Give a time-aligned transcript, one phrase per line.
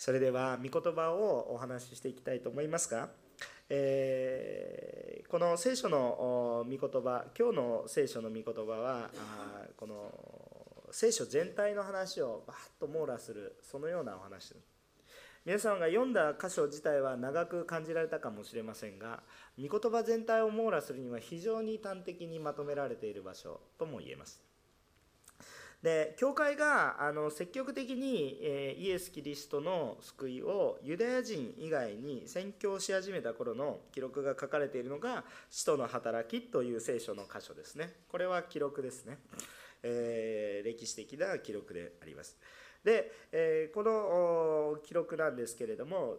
[0.00, 3.10] それでは御言葉をお話ししていきたいと思いますが、
[3.68, 9.10] えー、この聖書の御言葉今日の聖書の御言葉は
[9.76, 10.10] この
[10.90, 14.54] 聖書全体の話をバッと網羅するそのようなお話。
[15.44, 19.22] 皆さんが読んだ箇所自体は長く感じられたかもしれませんが
[19.58, 24.49] 御言葉全体を網羅するには非常に端的にまとめられている場所とも言えます。
[25.82, 37.94] で教会があの積極的に、え、イエス・キリストの救いをユダヤ人以外に宣教し始めた頃の記録が書かれているのが「使徒の働き」という聖書の箇所ですね。
[38.08, 39.18] これは記録ですね、
[39.82, 42.36] えー、歴史的な記録であります。
[42.84, 46.18] で、えー、この記録なんですけれども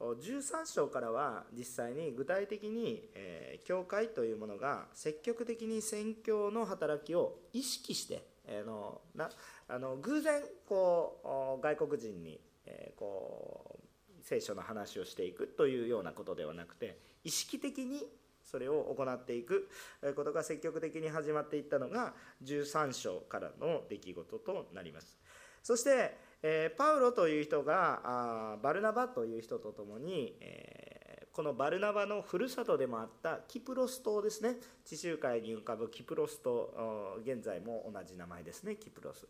[0.00, 9.30] 13章からは実際に具体的に、え、教会というものが積極的に宣教の働きを意識してあのな
[9.68, 18.02] あの偶然こう外国人に、えー、こう聖書の話をしていくというようなことではなくて意識的に
[18.44, 19.68] それを行っていく
[20.16, 22.12] ことが積極的に始まっていったのが
[22.44, 25.18] 13章からの出来事となります。
[25.62, 30.91] そして、えー、パウロという人があバルナバという人と共に、えー
[31.32, 34.56] このバルナバのふるさとでもあったキプロス島ですね。
[34.84, 36.68] 地中海に浮かぶキプロス島
[37.24, 38.76] 現在も同じ名前ですね。
[38.76, 39.26] キプロス。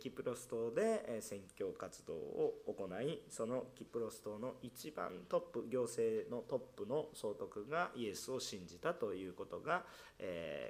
[0.00, 9.84] キプロス島で宣教活動を行いそのキプロス島の一番トップ行政のトップの総督がイエスを信じたということが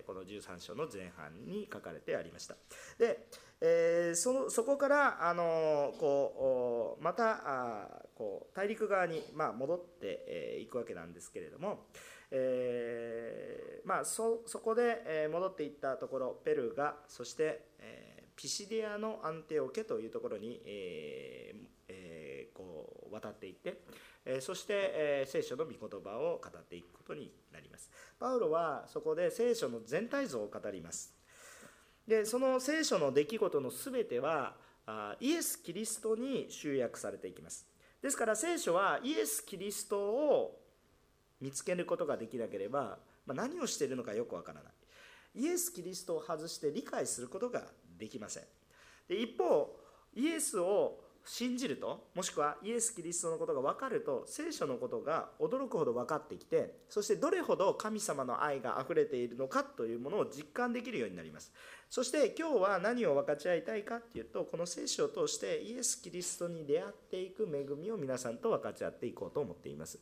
[0.07, 2.55] この13章の前半に書かれてありました。
[2.99, 11.87] で、そのそこからあのこうまたこう大陸側に、戻ってい、えー、くわけなんですけれども、
[12.31, 23.81] えーまあ、そそこで、え、戻っていったところペルガそして、え、ピシディアのアンテオケというところに、えーえー、こう渡っていって、
[24.25, 27.91] え、そして、え、聖書の御言葉を語っていくことになります。
[28.19, 31.17] パウロはそこで聖書の全体像を語ります。
[32.07, 34.55] でその聖書の出来事の全ては
[35.21, 37.67] イエス・キリストに集約されていきます
[38.03, 40.61] ですから聖書はイエス・キリストを
[41.41, 44.73] 見つけることができなければ、まあ、何をしているのかよくわからない。
[45.35, 47.63] イエス・キリストを外して理解することが
[47.99, 48.45] できません。
[49.09, 49.77] で一方
[50.15, 61.53] イエスを信じるともしくはイエス・キリストのことが分かると聖書のことが驚くほど分かってきてそしてどれほど神様の愛があふれているのかというものを実感できるようになります。
[61.89, 69.99] そして今日は何を分かち合いたいかっていうとこの聖書を通してイエス・キリストに出会っていく恵みを皆さんと分かち合っていこうと思っています。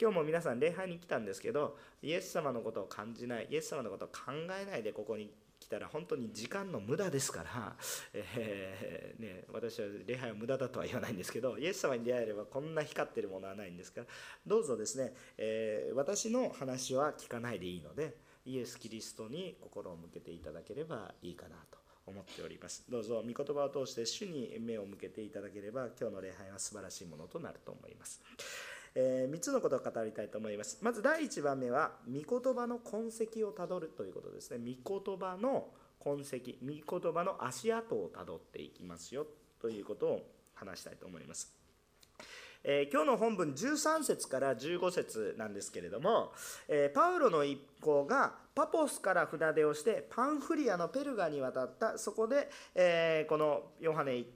[0.00, 7.76] 今日も皆さん礼拝に来たんですけどイエス様のことを感じないイエス様のことを考えないでここに来たら本当に時間の無駄ですから、
[8.12, 14.06] えー、ね、私は礼拝は無駄だとは言わないんですけどイエス様に出会えればこんな光ってるものはないんですから
[14.44, 28.20] どうぞですね、えー、私の話は聞かないでいいのでイエス・キリストに心を向けていただければいいかなと思っておりますどうぞ御言葉を通して主に目を向けていただければ今日の礼拝は素晴らしいものとなると思います
[28.94, 30.78] えー、3つのことを語りたいと思います。
[30.82, 34.58] まず第1番目は、御言葉の痕跡をたどるということですね。
[34.84, 39.26] 御言葉の痕跡、御言葉の足跡をたどっていきますよ
[39.60, 41.61] ということを話したいと思います。
[42.64, 46.32] えー、今日の本文13節から15節なんですけれども、
[46.68, 51.98] えー、パウロの一行がパポスから船出をしてパンフリアのペルガに渡った。
[51.98, 54.26] そこで、えー、このヨハネ一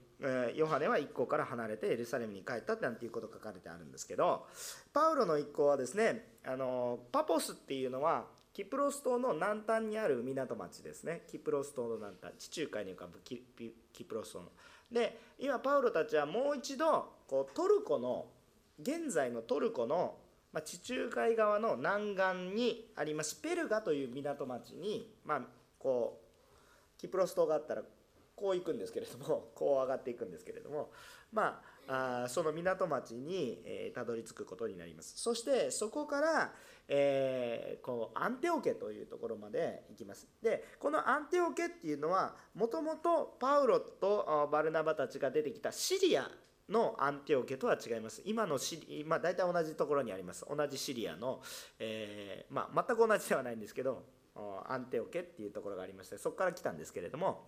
[0.55, 4.47] ヨハネは一行から離れてエルサレムに帰ったなんていうこと書かれてあるんですけど
[4.91, 11.21] パウロの一行はですねあのパポスっていうのはキプロス島の南端にある港町ですね。
[11.29, 13.37] キプロス島の南端地中海に浮かぶキ
[14.03, 14.47] プロス島の。
[14.91, 18.25] で今パウロたちはもう一度こうトルコの
[18.79, 20.15] 現在のトルコの、
[20.53, 25.41] まあ、地中海側の南岸にありますペルガという港町に、まあ、
[25.77, 27.83] こうキプロス島があったら
[28.35, 30.91] こう行くんですけれども こう上がっていくんですけれども
[31.31, 35.17] まああその港町に、えー、たどり着くことになります。
[35.17, 36.53] そしてそこから、
[36.89, 40.27] えー、こうアンテオケというところまで行きます。
[40.41, 46.29] でこのアンテオケっていうのはもともとパウロとバルナバたちが出てきたシリア
[46.69, 48.21] のアンテオケとは違います。
[48.25, 50.45] 今のシリ、まあ、大体同じところにあります。
[50.49, 51.41] 同じシリアの、
[51.79, 54.03] えー、まあ、全く同じではないんですけど、
[54.67, 57.47] アンテオケっていうところがありまして、そこから来たんですけれども、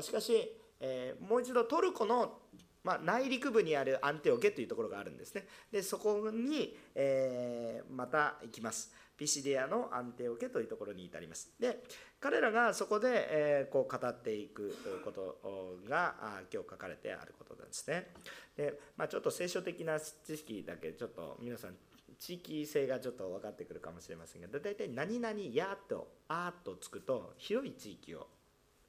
[0.00, 2.40] しかし、えー、もう一度トルコの、
[2.82, 11.52] まあ、内陸部にあるアンテオケというところがあるんですねでそこに、えー、また行きますピシディアのアンテオケというところに至ります。
[11.58, 11.82] で
[12.20, 13.28] 彼らがそこで、
[13.62, 14.74] え、こう語っていく
[15.04, 16.14] ことが
[16.52, 18.12] 今日書かれてあることなんですね。
[18.56, 21.76] で、まあ、ちょっと聖書的な知識だけちょっと皆さん
[22.18, 28.28] 地域性がちょっと分かってくるかもしれませんが大体何々やとあとつくと広い地域を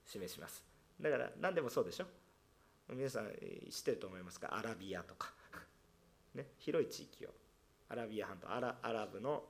[0.06, 0.64] 示します。
[1.02, 2.06] だから何でもそうでしょ。
[2.94, 3.32] 皆さん
[3.70, 4.56] 知ってると思いますか？
[4.56, 5.34] アラビアとか、
[6.36, 7.30] ね、広い地域を。
[7.90, 8.52] アラビア半島。
[8.52, 9.44] アラアラブの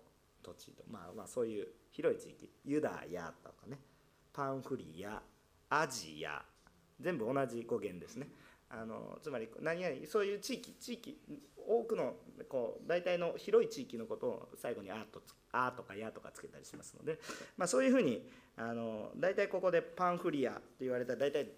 [0.45, 3.79] 土地と、まあ、まあそういう広い地域ユダヤとかね
[4.31, 5.21] パンフリア
[5.69, 6.43] アジア
[6.99, 8.27] 全部同じ語源ですね
[8.69, 11.17] あのつまり何々そういう地域地域
[11.67, 12.13] 多くの
[12.47, 15.21] こう大体の広い地域のことを最後に「あ」と
[15.51, 17.19] 「あ」とか「や」とかつけたりしますので、
[17.57, 21.51] まあ、そういうふうにあの大体ここでパンフリアと言われたら大体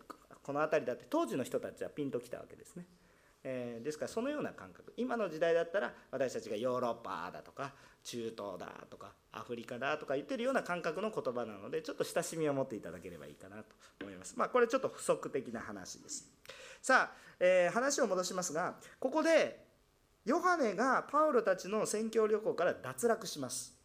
[0.43, 2.85] この辺りだって当時の人たちはピンときたわけですね。
[3.49, 4.93] えー、ですからそのような感覚。
[4.97, 7.73] 今の時代だったら私たちがヨーロッパだとか
[8.03, 13.63] 中東だとかアフリカだとか言ってるような感覚の言葉なのでちょっと親しみを持っていただければいいかなと
[14.01, 14.33] 思います。
[14.37, 16.29] まあこれちょっと不足的な話です。
[16.81, 19.65] さあ、えー、話を戻しますがここで
[20.25, 23.76] ヨハネがパウロたちの宣教旅行から脱落します。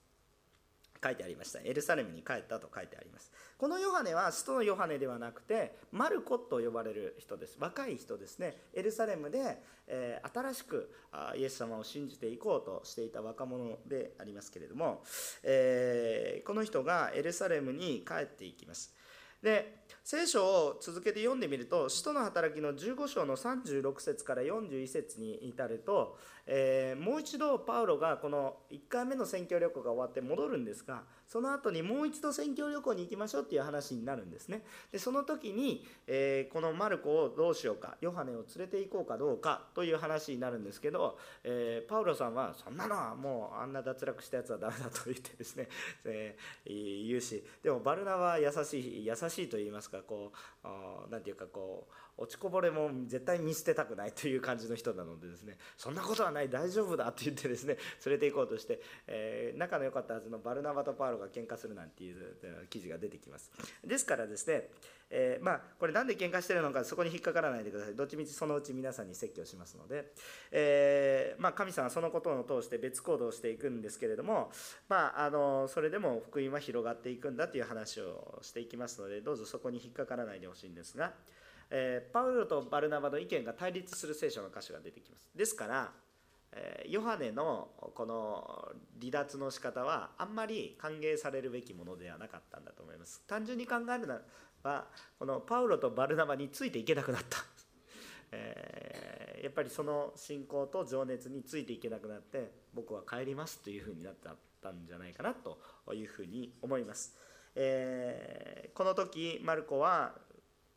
[1.02, 1.60] 書いてありました。
[1.60, 3.32] エルサレムに帰ったと書いてあります。
[3.58, 7.56] このヨハネは使徒のヨハネではなくてマルコと呼ばれる人です。
[7.58, 8.56] 若い人ですね。
[8.74, 10.92] エルサレムで、えー、新しく
[11.36, 15.02] イエス様を信じていこうとしていた若者でありますけれども、
[15.42, 18.94] えー、この人がエルサレムに帰っていきます。
[19.42, 34.62] で聖書を続けて読んでみると使徒の働きの15章の36節から41節に至ると、えー、もう一度パウロがこの1回目の宣教旅行が終わって戻るんですがその後にもう一度宣教旅行に行きましょうっていう話になるんですね。
[34.90, 45.68] でその時に、えー、このマルコをどうしようかヨハネを連れて行こうかどうかという話になるんですけど、えー、パウロさんはそんなのはもうあんな脱落したやつはダメだと言ってですね、
[46.04, 50.32] えー、言うしでもバルナは優しい優しいと言いますかこ
[50.64, 50.66] う
[51.10, 51.92] 何て言うかこう
[52.22, 57.76] 落ちこぼれも絶対見捨てたくないという感じの人なのでですねそんなことはない大丈夫だって言ってですね
[58.06, 63.50] 連れて行こうとして、えー、仲の良かったはずのバルナバとパウロが喧嘩するなんていう記事が出てきます。
[63.84, 64.70] ですからですね、
[65.10, 67.94] えー、まあこれなんで喧嘩してるのかそこに引っかからないでください。
[67.94, 70.12] どっちみちそのうち皆さんに説教しますので、
[70.50, 74.50] えー、まあ、神様はそのことを通して別行動をしていくんですけれども
[74.88, 81.12] まああのそれでも福音は広がっていくんだという話をしていきますのでどうぞそこに引っかからないでほしいんですが
[81.74, 85.30] えー、パウロとバルナバの意見が対立する聖書の箇所が出てきます。
[85.34, 85.90] ですから、
[86.88, 88.68] ヨハネのこの
[89.00, 93.22] 離脱の仕方はあんまり歓迎されるべきものではなかったんだと思います。
[93.26, 94.20] 単純に考えるなら
[94.62, 94.86] ば
[95.18, 97.38] このパウロとバルナバについていけなくなった。
[98.32, 104.14] えー、やっぱりその信仰と情熱についていけなくなって僕は帰りますというふうになっ
[104.62, 105.58] たんじゃないかなと
[105.92, 107.14] いうふうに思います、
[107.54, 110.14] えー、この時マルコは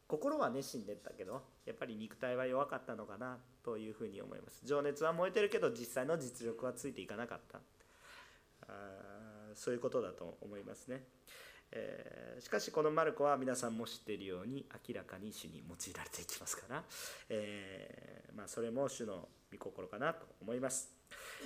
[0.07, 3.37] 心は熱心でったけどやっぱり肉体は弱かったのかな。
[3.65, 4.61] というふうに思います。
[4.63, 7.59] 情熱は燃えてるけど実際の実力はついていかなかった。
[8.67, 11.03] あそういうことだと思いますね、
[11.71, 16.83] えー、しかしこのマルコは皆さんも知っているように明らかに主に用いられていきますから、
[17.29, 20.89] えー、まあ、それも主の御心かなと思います。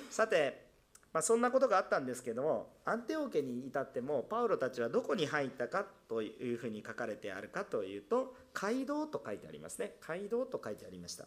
[0.10, 0.69] さて
[1.12, 9.95] まあ、そんなことがあったんですけどもアンテオ家に至ってもパウロたちはどこに入ったかというふうに書かれてあるかというと街道と書いてありますね。
[10.07, 11.25] 街道と書いてありました。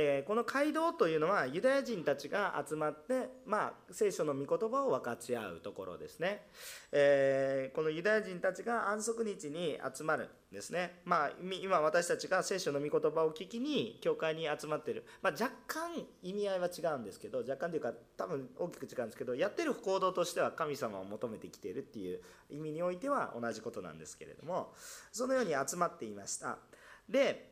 [0.00, 6.46] えこの街道というのはユダヤ人たちが集まって、まあ、聖書の御言葉を分かち合うところですね、
[6.92, 11.30] えー、このユダヤ人たちが安息日に集まるんですね、まあ、
[11.62, 15.90] 今私たちが聖書の御言葉を聞きに教会に集まってる、まあ、若干
[16.22, 22.20] 意味合いは違うんですけど若干というか多分大きく違うんですけどやってる行動としては神様を求めてきているっていう
[22.50, 24.72] 意味においては同じことなんですけれども
[25.10, 26.58] そのように集まっていました。
[27.08, 27.50] で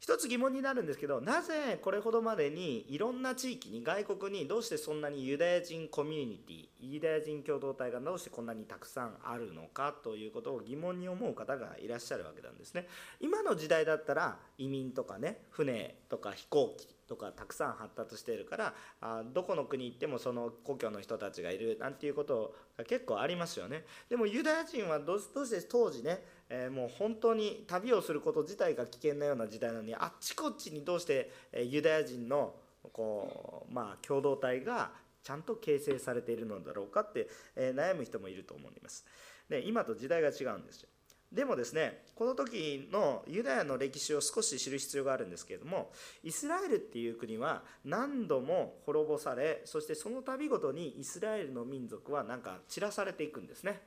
[0.00, 12.86] 一つ疑問になるんですけどなぜこれほどまでにいろんな地域に外国にどうしてそんなにユダヤ人コミュニティユダヤ人共同体がどうしてこんなにたくさんあるのかということを疑問に思う方がいらっしゃるわけなんですね。
[13.20, 32.54] 今の時代だったら移民とかね船とか飛行機とかたくさん発達しているからあどこの国行ってもその故郷の人たちがいるなんていうことが結構ありますよねでもユダヤ人はどうして当時ねえー、もう本当に旅をすること自体が危険なような時代なのにあっちこっちにどうして、えユダヤ人の
[32.92, 34.90] こう、まあ、共同体が
[35.22, 39.04] ちゃんと形成されているのだろうかって、えー、悩む人もいると思います。
[39.48, 40.88] で今と時代が違うんですよ。
[41.32, 45.90] でもですねこの時のユダヤの歴史を少し知る必要があるんですけれども
[46.24, 53.80] イスラエルっていう国は何度も滅ぼされそしてその度ごとにイスラエルの民族はなんか散らされていくんですね。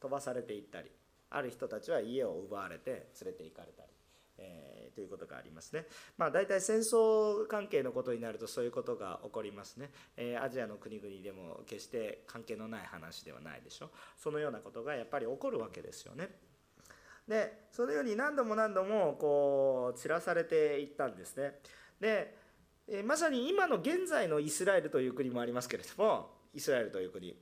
[0.00, 0.90] 飛ばされていったり
[1.28, 3.99] ある人たちは家を奪われて連れて行かれたり。
[4.40, 5.86] えー、ということがありますね。
[6.16, 9.90] まあ、大体戦争関係のことになるとそういうことが起こりますね。
[10.16, 13.90] えー、アジアの国々でも決して関係のない話ではないでしょ。
[14.16, 16.28] そのようなことがやっぱり起こるわけですよね。
[17.28, 21.60] でそのように何度も何度もこう散らされていったんですね。
[22.00, 22.34] で、
[22.88, 27.36] え、まさに今の現在のイスラエルという国もありますけれどもイスラエルという国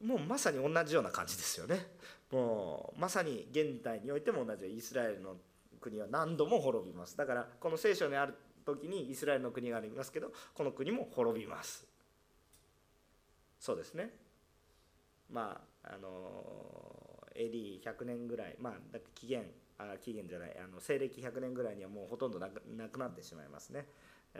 [0.00, 1.86] もうまさに同じような感じですよね。
[2.30, 5.36] もうまさに現代においても同じイスラエルの
[5.86, 7.16] 国は何度も滅びます。
[7.16, 11.86] だからこの聖書にある時にイスラエルの国がありますけどこの国も滅びます。
[13.60, 14.10] そうですね。
[15.30, 19.44] まああの AD100 年ぐらいまあだ紀元
[19.78, 23.86] あ紀元じゃないあの西暦100年ぐらいにはもうほとんどなくなくなってしまいますね。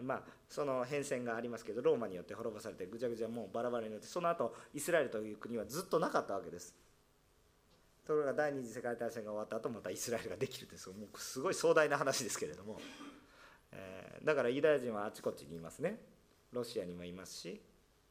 [0.02, 6.74] まあ、その変遷がありますけどローマによって滅ぼされてぐちゃぐちゃもうバラバラになってその後イスラエルという国はずっとなかったわけです。
[8.06, 12.78] ところが第二次世界大戦が終わった後またイスラエルができるですもうすごい壮大な話ですけれども、
[13.72, 15.98] えー、だからユダヤ人はあちこちにいますね。
[16.52, 17.60] ロシアにもいますし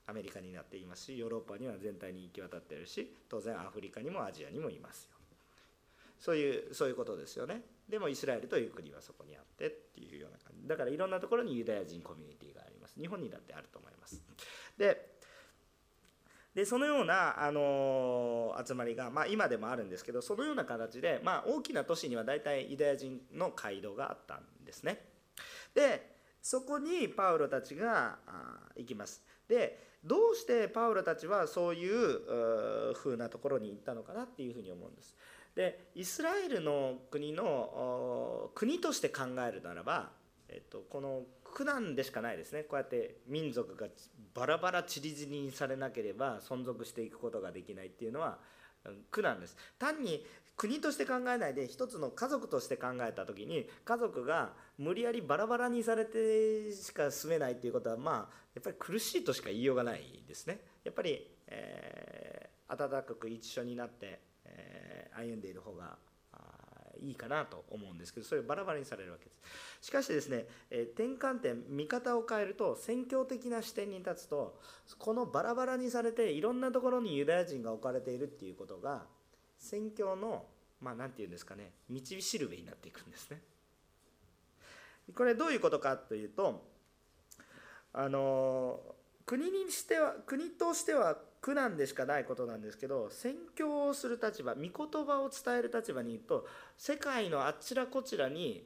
[0.05, 5.15] アメリカになっていますしヨーロッパには全体に行き渡ってるし当然アフリカにもアジアにもいますよ。
[6.19, 7.61] そういうそういうことですよね。
[7.89, 10.67] でもイスラエルという国はそこにあってっていうような感じ。
[10.67, 12.99] だからいろんなところにユダヤ人コミュニティがあります。
[12.99, 14.21] 日本にだってあると思います。
[14.77, 15.14] で
[16.55, 25.05] でそのような、あの集まりが、まあ、今でもあるんですけどそのような形で、まあ、大きな都市には大体ユダヤ人の街道があったんですね。
[25.73, 28.17] でそこにパウロたちが
[28.77, 29.21] 行きます。
[29.49, 35.15] でどうしてパウロたちはそういう風なところに行ったのかなっていうふうに思うんです。
[35.55, 40.11] でイスラエルの国の国として考えるならば、
[40.47, 41.23] えっと、この
[41.55, 42.63] 苦難でしかないですね。
[42.63, 43.87] こうやって民族が
[44.33, 48.39] バラバラ散り散りにされなければ存続していくことができないっていうのは
[49.09, 49.55] 苦難です。
[49.79, 50.25] 単に
[50.57, 60.59] 国として考えないで一つの家族として考えた時に家族が無理やりバラバラにされてしか住めないっていうことはまあやっぱり苦しいとしか言いようがないですね。
[60.83, 65.97] やっぱり、えー、温かく一緒になって、えー、歩んでいる方が
[67.01, 69.39] いいかなと思うんですけどそれバラバラにされるわけです。
[69.81, 74.59] しかしですね、え転換点見方を変えると宣教的な視点に立つと
[74.97, 79.05] このバラバラにされていろんなところにユダヤ人が置かれているっていうことが
[79.57, 80.45] 宣教の
[80.81, 83.41] まあ何て言うんですかね道しるべになっていくんですね。
[85.13, 86.65] これどういうことかというと
[87.93, 88.79] あの
[89.25, 94.71] 国にしては国としては苦難でしかないことなんですけど宣教をする立場御言
[95.05, 98.63] 葉を伝える立場にいると世界のあちらこちらに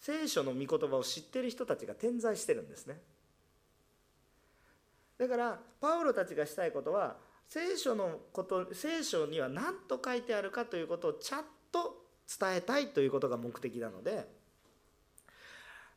[0.00, 3.00] 聖書の御言葉を知ってる人たちが点在してるんですね。
[5.18, 7.16] だからパウロたちがしたいことは
[7.48, 12.02] 聖書のこと聖書には何と書いてあるかということをちゃんと
[12.40, 14.26] 伝えたいということが目的なので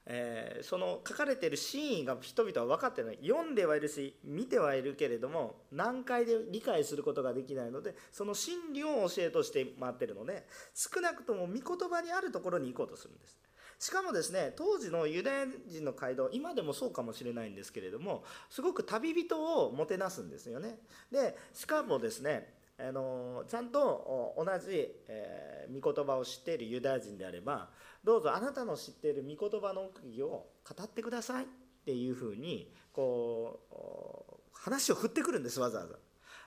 [0.07, 3.19] えー、その書かれている真意が人々は分かってない。
[3.21, 13.37] 読んではいるし見てはいるけれども難解で理解することができないのでその真理を教えとして回ってるので少なくとも御言葉にあるところに行こうとするんです。
[13.77, 20.79] しかもですね当時のユダヤ人の街道今でもそうかもしれないんですけれどもすごく旅人をもてなすんですよね。
[21.11, 27.69] でしかもですねあのちゃんと同じ、えー、御言葉を知っているユダヤ人であれば
[28.03, 31.47] どうぞあなたの知っている御言葉の奥義を語ってくださいっ
[31.85, 35.95] ていうふうにこう話を振ってくるんですわざわざ。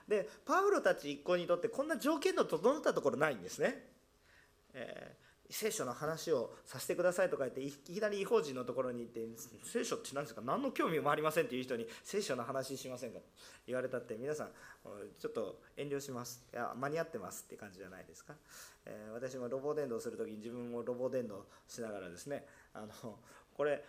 [0.07, 3.85] でパウロたち一行にとってこんな条件の整ったところないんですね。
[4.73, 9.19] えー聖書の話をさせてくださいとか言っていきなり違法人のところに行って
[9.63, 10.41] 聖書って何ですか？
[10.45, 13.19] 何の興味もありませんっていう人に聖書の話しませんか？
[13.65, 14.49] 言われたって皆さん
[15.19, 16.45] ちょっと遠慮します。
[16.53, 18.33] いや間に合ってますって感じじゃないですか、
[18.85, 23.17] えー、私もロボ伝道する時に自分もロボ伝道しながらですねあの
[23.57, 23.83] これ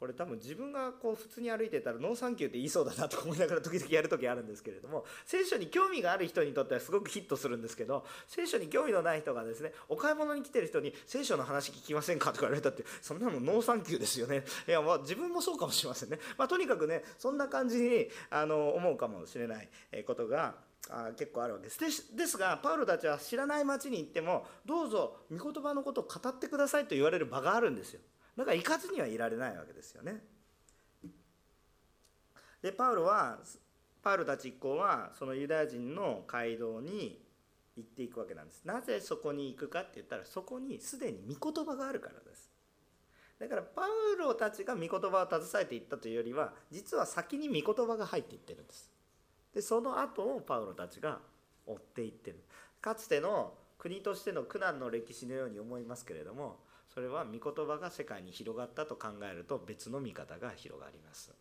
[0.00, 14.42] これ多分自分がこう普通に歩いてたら no thank you って言いそうだなと思いながら時々やる時あるんですけれども聖書に興味がある人にとってはすごくヒットするんですけど聖書に興味のない人がですねお買い物に来てる人に聖書の話聞きませんかとか言われたってそんなの no thank you ですよね。
[14.66, 19.68] いやまあ自分もそうかもしれませんね、まあ、とにかくねそんな感じにあの思うかもしれない
[20.06, 20.54] ことが
[20.88, 22.16] あ結構あるわけです。
[22.16, 28.00] ですがパウロたちは知らない町に行ってもどうぞ御言葉のことを語ってくださいと言われる場があるんですよ。
[28.40, 30.24] だから行かずにはいられないわけですよね。
[32.62, 33.38] でパウロは
[34.02, 37.22] パウロたち一行はそのユダヤ人の街道に
[37.76, 38.64] 行っていくわけなんです。
[38.64, 42.50] なぜそこに行くかって言ったらそこにすでに御言葉があるからです。
[43.38, 48.90] だからパウロたちが御言葉を携えていったというよりは実は先に御言葉が入っていってるんです。
[49.52, 51.18] でその後をパウロたちが
[51.66, 52.42] 追っていってる。
[52.80, 61.32] かつての国としての苦難の歴史のように思いますけれどもそれは御言葉が世界に広がったと考えると別の見方が広がります。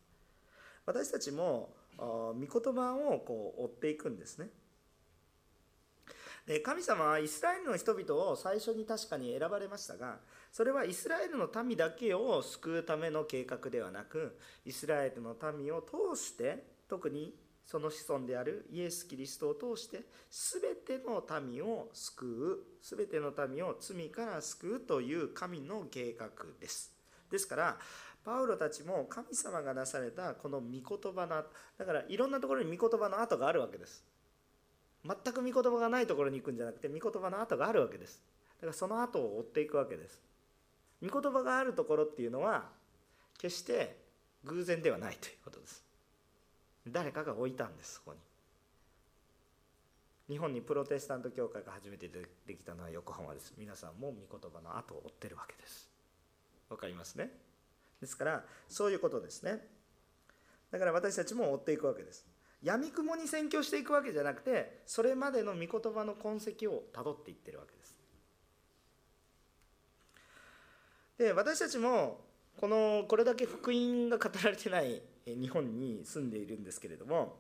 [0.86, 4.50] 私たちも御言葉をこう追っていくんですね。
[6.46, 10.18] で神様はイスラエルの人々を最初に確かに選ばれましたが
[10.51, 17.36] それはイスラエルの民だけを救うための計画ではなくイスラエルの民を通して特に
[17.70, 26.92] その子孫であるイエス・キリストを通して全ての民を救う全ての民を罪から救うという神の計画です。
[27.30, 27.78] ですから
[28.26, 31.44] パウロたちも神様がなされたこの御言葉の
[31.78, 34.04] だからいろんなところに御言葉の跡があるわけです。
[35.06, 38.24] 全く御言葉がないところに行くんじゃなくて御言葉の跡があるわけです。
[38.62, 40.20] だからその後を追っていくわけです。
[41.08, 42.68] 御言葉があるところっていうのは
[43.38, 43.96] 決して
[44.44, 45.88] 偶然ではないということです。
[46.91, 48.19] 誰かが置いたんですそこに。
[50.29, 53.53] 日本にプロテスタント教会が初めてできたのは横浜です。
[53.58, 55.89] 皆さんも御言葉の後を追ってるわけです。
[56.69, 57.31] わかりますね？
[58.00, 59.60] ですからそういうことですね。
[60.72, 62.25] だから私たちも追っていくわけです。
[62.62, 67.98] やみくもに宣教していくわけじゃなくてそれまでの御言葉の痕跡をたどっていってるわけです。
[71.17, 72.22] で私たちも
[72.58, 77.38] このこれだけ福音が語られてない日本に住んでいるんですけれども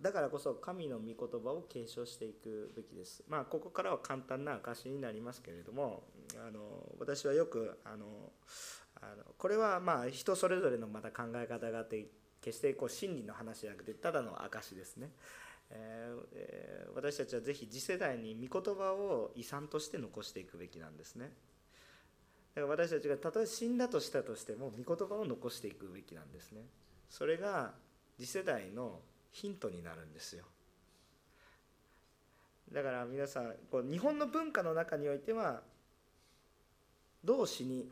[0.00, 3.24] だからこそ神の御言葉を継承していくべきです。
[3.28, 6.02] まあここからは簡単な証になりますけれども
[6.46, 6.60] あの
[6.98, 8.06] 私はよくあの
[9.00, 12.06] あのこれはまあ人それぞれのまた考え方があって
[12.42, 15.10] 決してこう真理の話じゃなくてただの証ですね。
[15.70, 21.32] えー、私たちはぜひ次世代に御言葉を遺産として残していくべきなんですね。
[22.54, 26.62] だから私たちがたとえ死んだとしたとしても御言葉を残していくべきなんですね。
[27.10, 27.72] それが
[28.18, 29.00] 次世代の
[29.32, 30.44] ヒントになるんですよ。
[32.72, 35.62] だから皆さんこう日本の文化の中においては
[37.24, 37.88] どう死に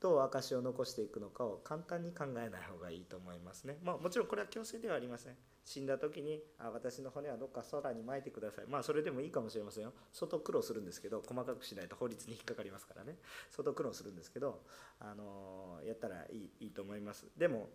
[0.00, 5.34] どう証を残していくのかを簡単に考えない方がいいと思いますね、まあ、もちろんこれは強制ではありません。
[5.64, 8.66] 死んだ時にあ私の骨はどっか空に撒いてください。
[8.68, 9.92] まあそれでもいいかもしれませんよ。
[10.12, 13.16] 相当苦労するんですけど細かくしないと法律に引っかかりますからね。
[13.50, 14.60] 相当苦労するんですけど、
[15.00, 17.26] あのやったらいいいいと思います。
[17.36, 17.68] でも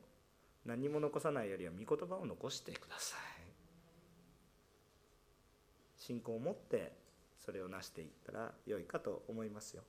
[0.65, 3.19] 何も残さないよりは御言葉を残してください。
[5.98, 6.93] 信仰を持って
[7.39, 9.84] それを成していったら良いかと思いますよ。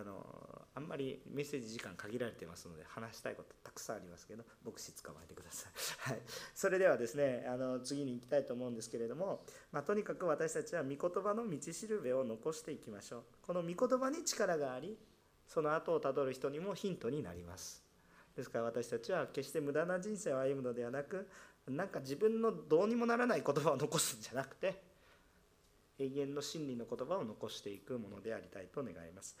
[0.00, 5.72] あのあんまりメッセージ時間限られてますので話したいことたくさんありますけど牧師捕まえてください、
[6.12, 6.20] はい、
[6.54, 13.24] それではですねあの次に行きたいと思うんですけれども、まあ、とにかく私たちは御言葉の道しるべを残していきましょう。
[13.42, 14.98] この御言葉に力があり
[15.46, 17.82] その後をたどる人にもヒントになります。
[18.36, 21.26] ですから私たちは決して無駄な人生を歩むのではなく
[21.66, 24.82] なんか自分のどうにもならない言葉を残すんじゃなくて
[25.98, 29.36] 永遠の真理の言葉を残していくものでありたいと願います。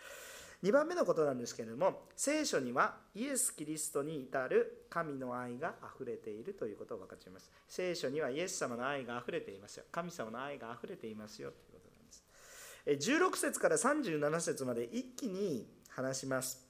[0.62, 7.50] 2番目のことなんですけれども聖書にはイエス・キリストに至る神の愛があふれているということを分かちます。
[7.68, 9.84] 聖書にはイエス様の愛があふれていますよ。
[9.92, 13.14] 神様の愛があふれていますよということなんです。
[13.14, 16.65] 16節から37節まで一気に話します。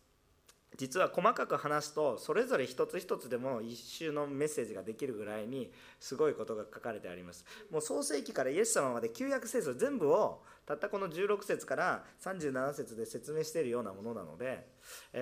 [0.76, 7.44] 実は細かく話すとそれぞれ一つ一つでも一周のメッセージができるぐらいにすごいことが書かれてあります。
[7.70, 14.66] もう創世記からイエス様まで旧約聖書全部をたったこの16節から37節で説明しているようなものなので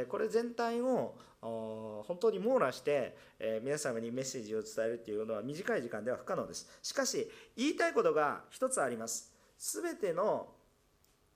[0.09, 3.17] これ全体を本当に網羅して
[3.63, 6.67] 皆様にメッセージを伝えるっていうのは短い時間では不可能です。
[6.83, 9.33] しかし言いたいことが一つあります。
[9.59, 10.49] 全ての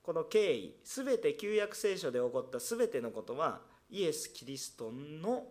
[0.02, 5.46] この経緯全て旧約聖書で起こった全てのことはイエス・キリストの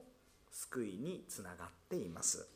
[0.52, 2.48] 救いにつながっています。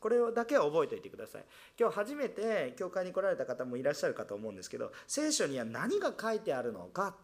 [0.00, 1.44] これだけは覚えておいてください。
[1.78, 7.16] 今日初めて教会に来られた方もいらっしゃるかと思うんですけど聖書には何が書いてあるのか。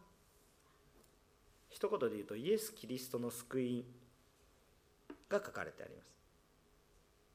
[1.69, 3.85] 一言で言うとイエス・キリストの救い
[5.29, 6.09] が書かれてあります。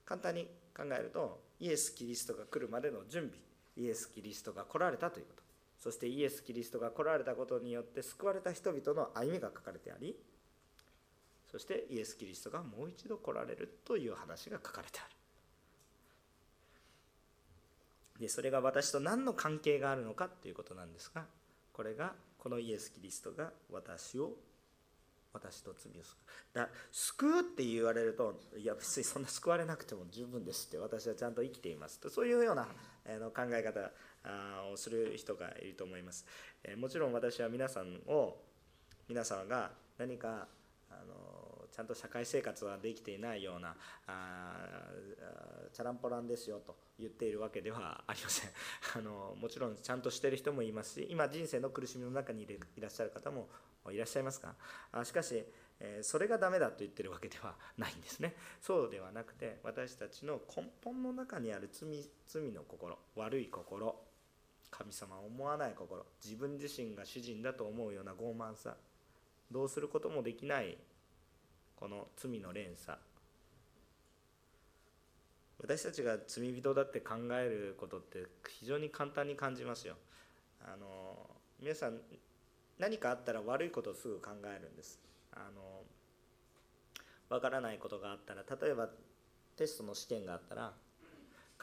[0.05, 3.39] 簡単に考えるとイエス・キリストが来るまでの準備
[3.77, 5.42] イエス・キリストが来られたということ。
[5.83, 10.15] そしてイエス・キリストが来られたことによって救われた人々の歩みが書かれてあり
[11.51, 15.03] そしてイエス・キリストがもう一度来られるという話が書かれてあ
[18.17, 18.21] る。
[18.21, 21.25] でそれが私と何の関係があるのかということなんですが
[21.73, 24.31] これがこのイエス・キリストが私を
[25.33, 26.57] 私と罪を救う。
[26.57, 32.67] だ救うって言われるといや別にそんな救われなくても十分ですって私はちゃんと生きていますとそういうような、
[33.05, 33.91] えの考え方
[34.71, 36.25] をする人がいると思います、
[36.77, 38.37] もちろん私は皆さんを
[39.07, 40.47] 皆様が何か
[40.89, 44.55] あのちゃんと社会生活はできていないようなあ
[45.71, 48.51] チャランポランですよと言っているわけではありません。
[48.95, 53.49] あのもちろんちゃんとしてる人もいますし今人生の苦しみの中にいらっしゃる方も
[53.89, 54.55] いらっしゃいますか？
[54.91, 55.43] あしかし、
[55.79, 58.35] えそれがダメだと言ってるわけではないんですね。
[58.61, 63.99] そうではなくて私たちの根本の中にある罪罪の心悪い心
[64.75, 68.75] 神様を思わない心自分自身が主人だと思うような傲慢さ
[69.51, 70.77] どうすることもできない
[71.75, 72.97] この罪の連鎖。
[75.59, 78.25] 私たちが罪人だって考えることって
[78.59, 79.95] 非常に簡単に感じますよ。
[80.61, 81.29] あの
[81.61, 81.99] 皆さん
[82.79, 84.99] 何かあったら悪いことをすぐ考えるんです。
[85.31, 85.83] あの
[87.29, 88.89] わからないことがあったら例えば
[89.55, 90.73] テストの試験があったら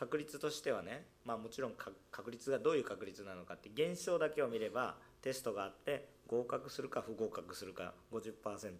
[0.00, 1.72] 確率としてはね、まあ、もちろん
[2.10, 8.70] 確率がどういう確率なのかって現象だけを見ればテストがあって合格するか不合格するか 50%50%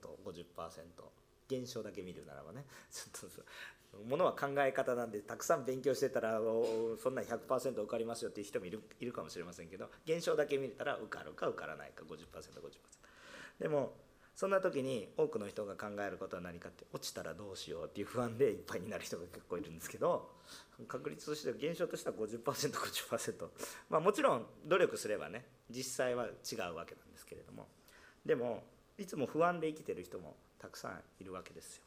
[1.50, 2.64] 現象だけ見るならばね。
[2.90, 6.40] ちょっとものは考え方なんでたくさん勉強してたら
[7.02, 13.92] そんなに100%受かりますよっていう人もいるいるかもしれませんけど現象だけ見れたら受かるか受からないか 50%50% でも
[14.40, 20.30] そんな時に多くの人が考えることは何かって落ちたらどうしようっていう不安でいっぱいになる人が結構いるんですけど
[20.88, 23.48] 確率としては現象としては 50%50% 50%
[23.90, 27.68] まあもちろん努力すればね実際は違うわけなんですけれども。
[28.24, 28.62] でも
[28.96, 31.82] いつも不安で生きてる人もたくさんいるわけですよ。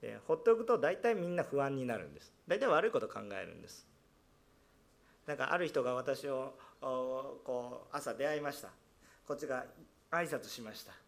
[0.00, 2.32] で放っておくと大体みんな不安になるんです。
[2.48, 3.86] 大体悪いこと考えるんです。
[5.28, 8.70] なんかある人が私をこう朝出会いました。
[9.28, 9.64] こっちが
[10.10, 11.03] 挨拶しました。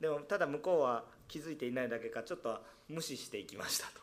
[0.00, 4.00] でもただ向こうは気づいていないだけかちょっと無視していきましたと。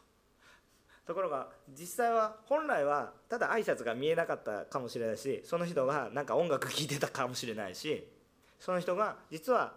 [1.05, 8.07] ところが実際は本来はただ挨拶が見えなかったかもしれないしその人がなんか音楽聴いてたかもしれないし
[8.59, 9.75] その人が実は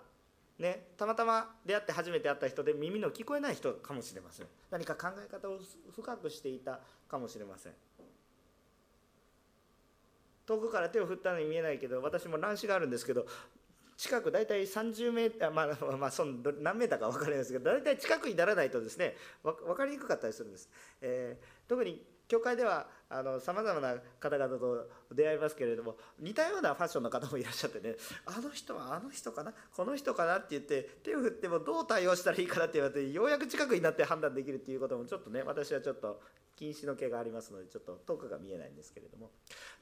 [0.58, 4.46] ねたまたま出会って初めて会った人で耳の聞こえない人かもしれません。
[4.70, 5.58] 何か考え方を
[5.94, 7.74] 深くしていたかもしれません。
[10.46, 13.26] 遠くから手を振ったのに見えないけど私も乱視があるんですけど
[13.96, 20.68] 近く大体30メーター、 まあ、まあ、その何メーターか分かりますけど大体近くにならないとですね分かりにくかったりするんです、
[21.00, 22.86] えー、特に教会では
[23.40, 36.20] さまざまな方々と出会いますけれども似たようなファッションの方もいらっしゃってねあの人はあの人かなこの人かなって言って手を振ってもどう対応したらいいかなって言われてようやく近くになって判断できるっていうこともちょっとね私はちょっと
[36.56, 39.30] 禁止の毛がありますのでちょっと遠くが見えないんですけれども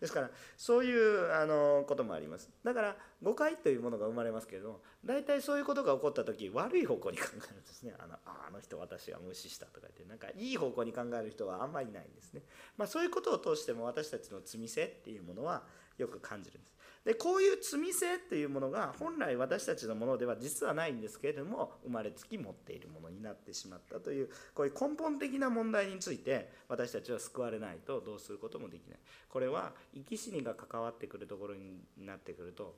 [0.00, 12.42] ですからそういうあのこともありますだから誤解というものが生まれますけれども大体そういうことが起こった時悪い方向に考えるんですねあのあの人私は無視したとか言ってなんかいい方向に考える人はあんまりいないんですね、
[12.76, 15.62] まあ、そういうことを通しても私たちの罪性っていうものは
[15.98, 28.98] よく感じるんですでこういう罪性っていうものが本来私たちのものでは実はないんですけれども生まれつき持っているものになってしまったというこういう根本的な問題について私たちは救われないとどうすることもできない。
[29.28, 32.76] これは生き死にが関わってくるところになってくると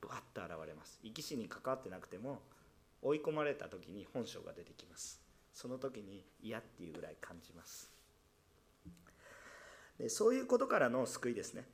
[0.00, 0.98] ぶわっと現れます。
[1.02, 2.40] 生き死に関わってなくても
[3.02, 5.20] 追い込まれた時に本性が出てきます。
[5.52, 7.90] その時に嫌っていうぐらい感じます。
[9.98, 11.64] でそういうことからの救いですね。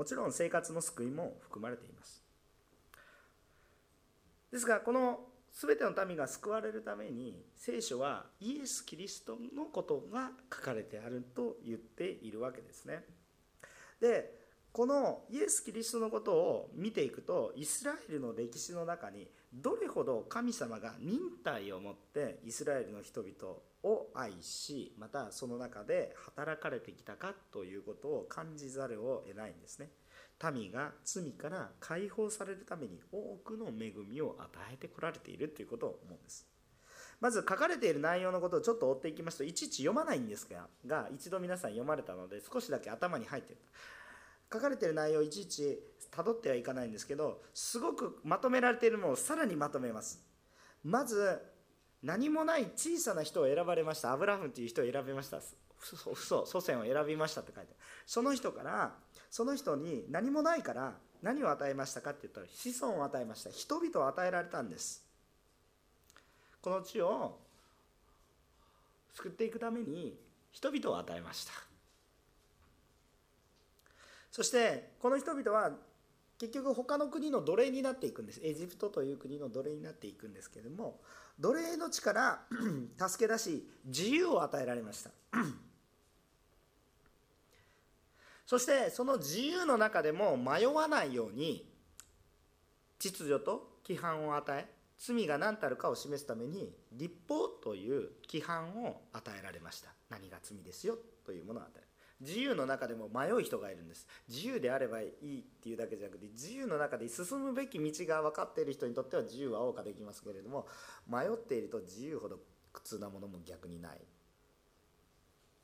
[0.00, 2.24] もちろん生活の救いも含まれています。
[4.50, 5.20] ですがこの
[5.52, 13.04] 全ての民が救われるために聖書はイエス・キリストのことが書かれてあると言っているわけですね。
[14.00, 14.39] で
[14.72, 29.88] このイエス・キリストのことを見ていくとイスラエルの歴史の中にどれほど神様が忍耐を持ってイスラエルの人々を愛しまたその中で働かれてきたかということを感じざるを得ないんですね。
[30.54, 36.46] 民が罪から解放されるために多くの恵みを与えてこられているということを思うんです。
[37.20, 40.48] まず書かれている内容のことをちょっと追っていきますといちいち読まないんです
[40.86, 43.60] が一度皆さん読まれたので少しだけ頭に入っている
[44.52, 45.78] 書かれてる内容をいちいち
[46.10, 50.20] たどってはいかないんですけどすごくまとめられているのをさらにまとめます。
[50.84, 51.40] まず
[52.02, 54.12] 何もない小さな人を選ばれました。
[54.12, 55.40] アブラハムという人を選びました。
[55.80, 57.72] 祖祖先を選びましたって書いて
[58.04, 58.96] その人から
[59.30, 63.50] その人に何もないから何を与えましたかって言ったら子孫を与えました。
[63.50, 65.06] 人々を与えられたんです。
[66.60, 67.38] この地を
[69.14, 70.18] 救っていくために
[70.52, 71.69] 人々を与えました。
[74.40, 75.72] そしてこの人々は
[76.38, 78.40] 結局他の国の奴隷になっていくんです。
[78.42, 80.98] エジプトという国の奴隷になっていくんですけれども
[81.38, 82.40] 奴隷の地から
[82.96, 85.10] 助け出し自由を与えられました。
[88.46, 91.70] そしてその自由の中でも迷わないように
[92.98, 99.90] 秩序と規範を与え罪が何たるかを示すために立法という規範を与えられました。
[100.08, 101.90] 何が罪ですよというものを与える。
[102.20, 104.06] 自由の中でも迷う人がいるんです。
[104.28, 110.66] 自由であればいいっていうだけじゃなくて自由の中で進むべき道が分かっている人にとっては自由は謳歌できますけれども
[111.08, 112.38] 迷っていると自由ほど
[112.72, 113.98] 苦痛なものも逆にない。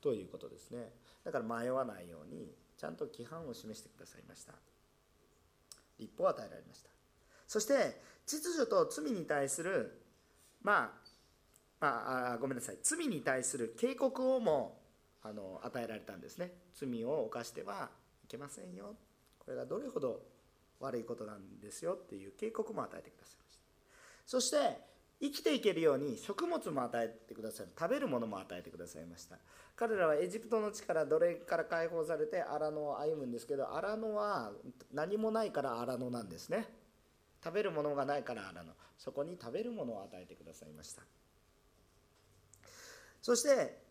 [0.01, 0.93] ということですね。
[1.23, 4.53] だから迷わないようにちゃんと規範を示してくださいました。
[5.99, 6.89] 立法を与えられました。
[7.47, 10.01] そして秩序と罪に対する
[10.61, 10.91] ま
[11.79, 12.77] あ、まあ、ごめんなさい。
[12.81, 14.76] 罪に対する警告をも
[15.27, 16.51] あの与えられたんですね。
[16.73, 17.89] 罪を犯しては
[18.23, 18.95] いけませんよ。
[19.39, 20.21] これがどれほど
[20.79, 23.61] 悪いことなんですよっていう警告も与えてくださいました。
[24.25, 24.79] そして
[25.19, 29.37] 生きていけるように食物も与えてくださる食べるものも与えてくださいました。
[29.75, 34.51] 彼らはエジプトの地から奴隷から解放されて荒野を歩むんですけど荒野は
[34.93, 36.67] 何もないから荒野なんですね。
[37.43, 38.73] 食べるものがないから荒野。
[38.97, 41.03] そこに食べるものを与えてくださいました。
[43.21, 43.86] そして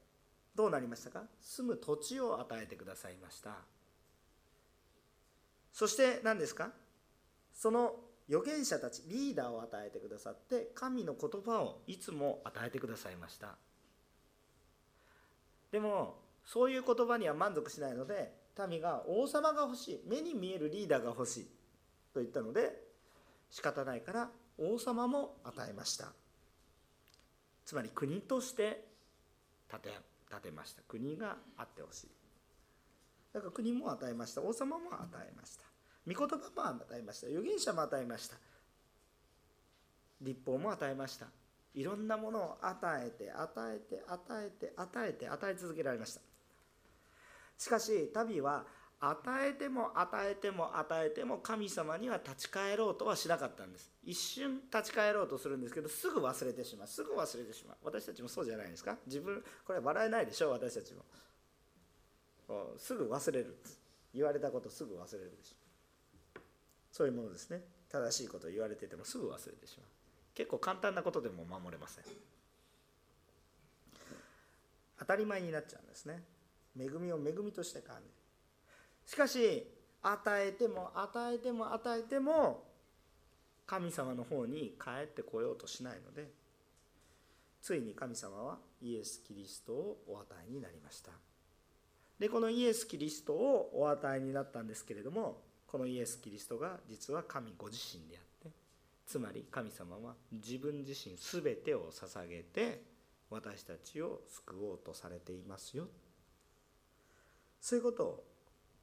[0.56, 1.22] どうなりましたか？
[1.40, 3.58] 住む土地を与えてくださいました。
[5.72, 6.70] そして何ですか？
[7.52, 7.94] その
[8.28, 13.56] 預言者たちリーダーを与えてくださって神の言葉をいつも与えてくださいました。
[15.70, 18.32] でもそういう言葉には満足しないので
[18.68, 21.44] 民が王様が欲しい目に見えるリーダーが欲しい
[22.14, 22.72] と言ったので
[23.50, 26.06] 仕方ないから王様も与えました。
[27.66, 28.86] つまり国として
[29.70, 30.82] 建て建てました。
[30.88, 32.08] 国があってほしい。
[33.32, 34.42] だから国も与えました。
[34.42, 35.64] 王様も与えました。
[36.06, 37.26] 御言葉も与えました。
[37.26, 38.36] 預言者も与えました。
[40.20, 41.26] 立法も与えました。
[41.74, 46.20] いろんなものを与えて与えて与えて与えて与え続けられました。
[47.58, 48.64] しかし民は
[48.98, 53.90] 与えても与えても与えても神様には立ち返ろうとはしなかったんです。
[54.04, 56.88] 一瞬立ち返ろうとするんですけどすぐ忘れてしまう。
[56.88, 57.76] すぐ忘れてしまう。
[57.84, 58.96] 私たちもそうじゃないですか？
[59.06, 60.50] 自分これ笑えないでしょ？
[60.50, 61.02] 私たちも。
[62.78, 63.58] すぐ忘れる
[64.14, 66.40] 言われたことすぐ忘れるでしょ。
[66.90, 67.60] そういうものですね。
[67.90, 69.86] 正しいことを言われててもすぐ忘れてしまう。
[70.34, 72.04] 結構簡単なことでも守れません。
[74.98, 76.22] 当たり前になっちゃうんですね。
[76.78, 78.14] 恵みを恵みとして感じる
[79.06, 79.66] しかし
[80.02, 82.64] 与えても与えても与えても
[83.66, 86.28] 神様の方に帰ってこようとしないので
[87.62, 91.10] ついに神様はイエス・キリストをお与えになりました。
[92.18, 98.56] でこのイエス・キリストをお与えになったんですけれどもこのイエス・キリストが実は神ご自身であって
[99.06, 102.82] つまり神様は自分自身全てを捧げて
[103.30, 105.88] 私たちを救おうとされていますよ。
[107.60, 108.24] そういうことを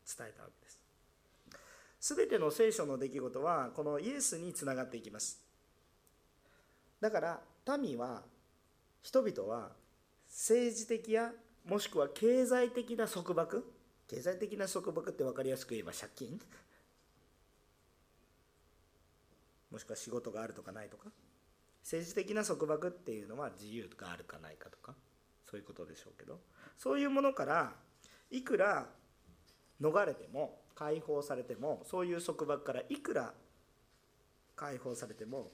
[0.05, 2.15] 伝えたわけです。
[2.15, 5.39] 全ての聖書の出来事はこのイエスにつながっていきます。
[6.99, 7.41] だから
[7.77, 8.23] 民は
[9.01, 9.71] 人々は
[10.27, 11.31] 政治的や
[11.65, 13.63] もしくは経済的な束縛
[14.07, 16.39] 経済的な束縛って分かりやすく言えば借金
[19.71, 21.05] もしくは仕事があるとかないとか
[21.83, 24.93] 政治的な束縛っていうのは自由があるかないかとか
[25.49, 26.39] そういうことでしょうけど
[26.77, 27.73] そういうものから
[28.31, 28.87] いくら
[29.83, 33.33] 逃れても解放されてもそういう束縛からいくら
[34.55, 35.51] 解放されても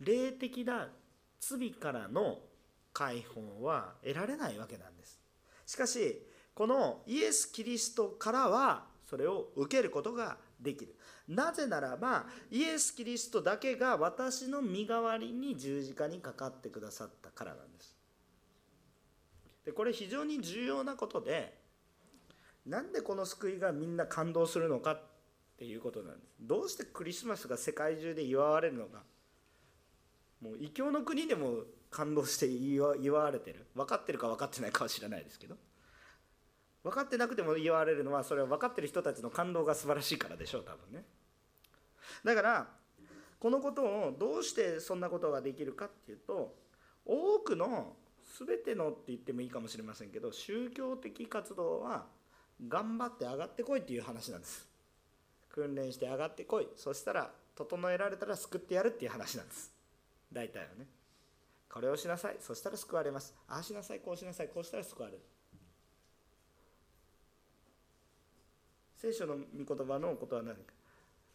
[0.00, 0.88] 霊的な
[1.40, 2.38] 罪からの
[2.92, 5.20] 解放は得られないわけなんです。
[5.66, 6.22] しかし
[6.54, 10.94] このイエス・キリストからはそれを受けることができる。
[11.28, 17.94] なぜならばイエス・キリストだけが私の身代わりに十字架にかかってくださったからなんです。
[19.66, 21.65] でこれ非常に重要なことで
[22.66, 25.02] なんでこの救いがみんな感動するのかっ
[25.56, 26.34] ていうことなんです。
[26.40, 29.02] どうしてクリスマスが世界中で祝われるのか。
[30.40, 33.66] もう異教の国でも感動して祝われてる。
[33.74, 35.56] 分かってるか分かってないかは知らないですけど。
[36.82, 41.04] 分かってなくても祝われるのはそれは分かってる人たちの感動が素晴らしいからでしょう多分ね。
[42.24, 42.68] だから
[43.38, 46.54] このことをどうしてそんなことができるかっていうと
[47.04, 47.96] 多くの
[48.38, 52.06] 全てのって言ってもいいかもしれませんけど宗教的活動は
[52.68, 54.66] 頑張って上がってこいっていう話なんです。
[55.50, 56.68] 訓練して上がってこい。
[56.76, 59.72] そしたら整えられたら救ってやるっていう話なんです。
[60.32, 60.86] 大体はね。
[61.68, 62.36] これをしなさい。
[62.40, 63.34] そしたら救われます。
[63.48, 64.00] ああしなさい。
[64.00, 64.48] こうしなさい。
[64.48, 65.20] こうしたら救われる。
[68.96, 70.72] 聖書の御言葉のことは何か。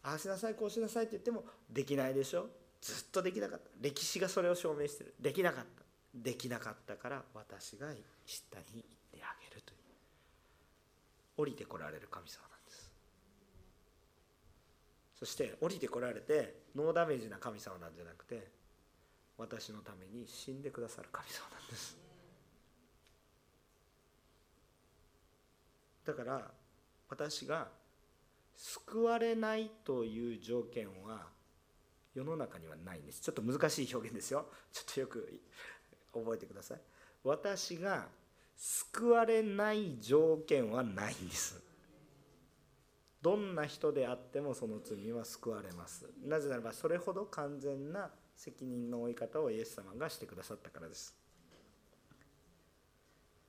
[0.02, 0.54] ああしなさい。
[0.54, 1.04] こうしなさい。
[1.04, 2.48] って言ってもできないでしょ。
[2.80, 3.70] ずっとできなかった。
[3.80, 5.14] 歴史がそれを証明してる。
[5.20, 5.82] できなかった。
[6.14, 7.86] できなかったから私が
[8.26, 9.41] 下に行ってあげる。
[11.42, 12.92] 降りてこられる神様なんです。
[15.18, 18.48] そして降りてこられてノーダメージな神様なんじゃなくて
[19.36, 21.98] 私のために死んでくださる神様なんです。
[26.04, 26.50] だから
[27.08, 27.68] 私が
[28.54, 31.26] 救われないという条件は
[32.14, 33.20] 世の中にはないんです。
[33.20, 34.46] ちょっと難しい表現ですよ。
[34.72, 35.40] ちょっとよく
[36.12, 36.80] 覚えてください。
[37.24, 38.06] 私が
[38.64, 41.60] 救われない条件はないんです。
[43.20, 46.06] どんな人であってもその罪は救われます。
[46.24, 51.12] なぜならばそれほど完全な責任の負い方をイエス様がしてくださったからです。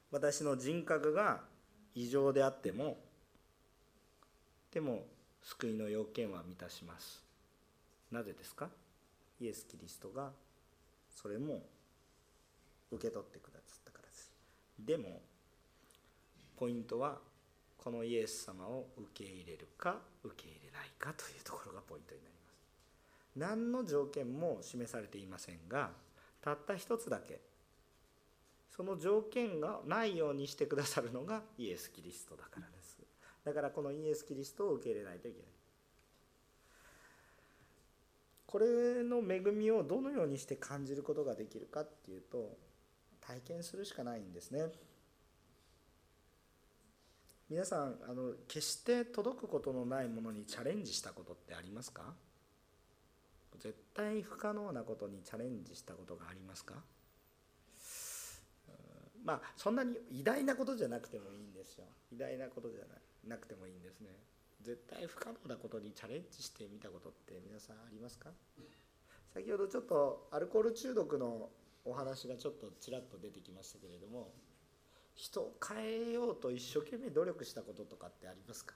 [0.09, 1.41] 私の人格が
[1.93, 2.97] 異常であっても
[4.71, 5.05] でも
[5.43, 7.23] 救いの要件は満たします。
[8.11, 8.67] なぜですか？
[9.39, 10.31] イエス・キリストが
[11.11, 11.61] それも
[12.91, 13.82] 受け取ってくださった。
[14.85, 15.21] でも
[16.57, 17.17] ポイントは
[17.77, 22.55] このイエス様を受け入れるか受け入れないかというところがポイントになります。
[23.35, 25.91] 何の条件も示されていませんが
[26.41, 27.39] たった一つだけ
[28.75, 32.97] その条件がないようにしてくださるのがイエス・キリストだからです。
[33.43, 35.47] だからこのイエス・キリストを受け入れないといけない。
[38.47, 42.55] これの恵みをどのようにして感じることができるかっていうと
[43.25, 44.67] 体験するしかないんですね。
[47.49, 52.13] 皆さんあの決して届くことのないものにチャレンジしたことってありますか？
[53.59, 56.75] 絶対不可能なことにチャレンジしたことがありますか？
[59.23, 61.85] まあそんなに偉大なことじゃなくてもいいんですよ。
[62.11, 62.79] 偉大なことじゃ
[63.29, 64.09] なくてもいいんですね。
[64.61, 68.29] 絶対不可能なことにチャレンジしてみたことって皆さんありますか？
[69.33, 71.49] 先ほどちょっとアルコール中毒の
[71.85, 74.31] お話がちょっとちらっと出てきましたけれども
[75.15, 78.73] 人を変えようと一生懸命努力したこととかってありますか？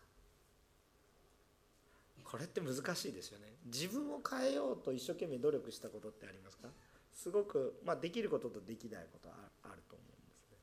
[2.23, 3.45] これって難しいですよね。
[3.65, 6.67] 自分を変えようと一生懸命努力したことってありますか？
[7.13, 9.31] すごく、まあ、できることとできないことあ
[9.73, 10.57] ると思うんですね。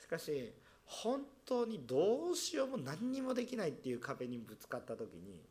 [0.00, 0.54] しかし
[0.86, 5.42] 本当にどうしようも何にもできないっていう壁にぶつかった時に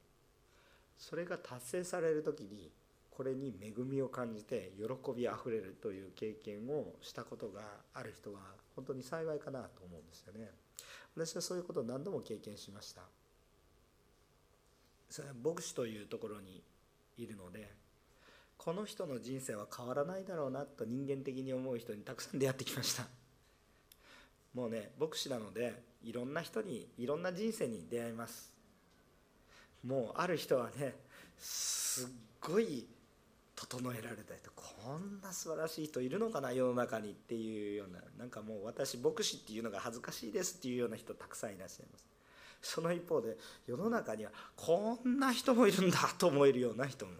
[0.97, 2.71] それが達成される時に
[3.15, 7.61] これに恵みを感じて喜びあふれるという経験をしたことが
[7.93, 8.39] ある人は
[8.75, 10.51] 本当に幸いかなと思うんですよね。
[11.15, 13.03] 私はそういうことを何度も経験しました。
[15.09, 16.61] それは牧師というところに
[17.17, 17.71] いるので
[18.57, 23.07] この人の人生は変わらないだろうなと人間的に思う人にたくさん出会ってきました。
[24.53, 28.53] もうね牧師なのでいろんな人にいろんな人生に出会います。
[29.85, 30.95] もうある人はね
[31.37, 32.07] すっ
[32.41, 32.85] ごい
[33.55, 42.05] 整えられた人こんな素晴らしい人いるのかな世の中にっていうようななんかもう私牧師っていうのが恥ずかしいですっていうような人たくさんいらっしゃいます。
[42.61, 43.37] その一方で
[43.67, 47.11] 世の中にはこんな人もいるんだと思えるような人も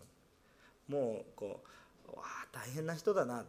[0.88, 1.63] もうこ
[2.08, 3.45] うわあ大変な人だな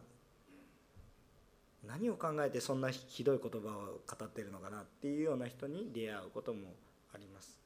[1.85, 6.73] 何を考えてそんなひどい言葉を語ってるのかなっていうような人に出会うことも
[7.13, 7.57] あります。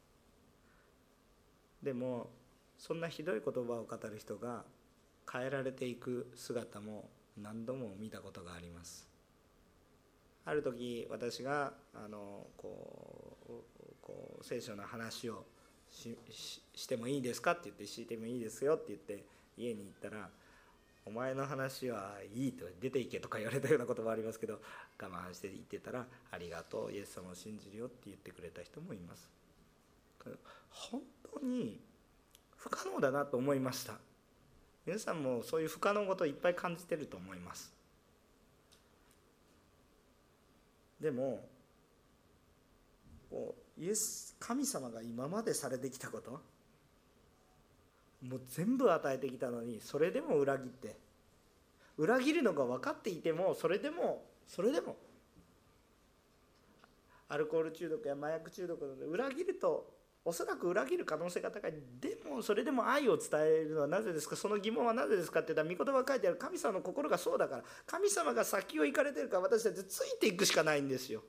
[1.83, 2.29] でも
[2.77, 4.63] そんなひどい言葉を語る人が
[5.31, 9.07] 変えられていく姿も何度も見たことがあります。
[10.43, 13.51] ある時私があのこう
[14.01, 15.45] こう聖書の話を
[15.91, 16.17] し
[16.75, 19.23] してもいいですかって言ってしてもいいですよって言って
[19.57, 20.29] 家に行ったら
[21.05, 24.61] 「お前の話はいい」と出ていけとか言われたようなこともありますけど
[24.99, 29.29] 我慢して言ってたら「ありがとうイエス様を信じるよ」って言ってくれた人もいます。
[30.69, 31.81] 本当に
[32.55, 33.99] 不可能だなと思いました。
[34.85, 37.71] 皆さんもそういう不可能こといっぱい感じてると思います。
[40.99, 41.43] でも
[43.77, 46.39] イエス神様が今までされてきたこと
[48.21, 50.95] もう全部与えてきたのにそれでも裏切って
[51.97, 54.95] 裏切るのが分かっていてもそれでもそれでも
[57.29, 59.90] アルコール中毒や麻薬中毒などで裏切ると
[60.23, 61.73] おそらく裏切る可能性が高い。
[61.99, 64.35] でもそれでも愛を伝えるのはなぜですか？
[64.35, 65.39] その疑問はなぜですか？
[65.39, 71.23] って言ったら御言葉書いてある神様の心がそうだから神様が先を行かれてるから私たちついていくしかないんですよ。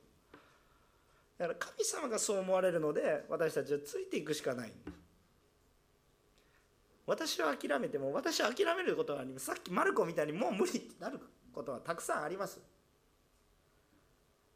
[1.39, 4.71] だから神様がそう思われるので私たちはついていくしかない。
[7.07, 9.47] 私は諦めても私は諦めることはあります。
[9.47, 11.19] さっきマルコみたいにもう無理ってなる
[11.51, 12.59] ことはたくさんあります。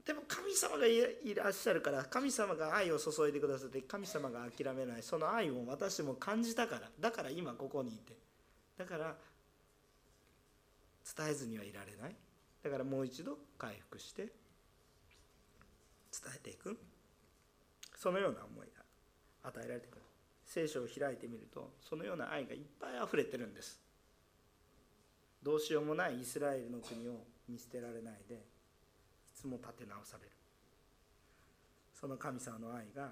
[0.07, 5.03] でも神様がいらっしゃるから神様が愛を注いでくださって神様が諦めない。
[5.03, 6.89] その愛を私も感じたから。
[6.97, 8.13] だから今ここにいて。
[8.77, 9.13] だから
[11.17, 12.15] 伝えずにはいられない。
[12.63, 14.31] だからもう一度回復して伝
[16.37, 16.79] えていく。
[17.97, 18.67] そのような思い
[19.43, 20.01] が与えられてくる。
[20.45, 23.77] 聖書を開いてみるとそのような愛がいっぱい溢れてるんです。
[25.43, 28.56] どうしようもないイスラエルの国を見捨てられないで
[29.37, 30.31] つも立て直される。
[31.93, 33.11] その神様の愛が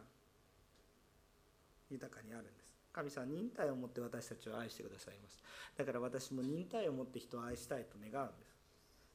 [1.90, 2.74] 豊かにあるんです。
[2.92, 5.42] 神様は忍耐を持って私たちを愛してくださいます。
[5.78, 8.56] だから私も忍耐を持って人を愛したいと願うんです。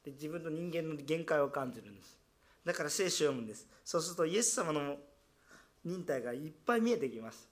[0.05, 2.17] で自分の人間の限界を感じるんです。
[2.63, 3.67] だから聖書を読むんです。
[3.83, 4.97] そうするとイエス様の
[5.83, 7.49] 忍耐がいっぱい見えてきます。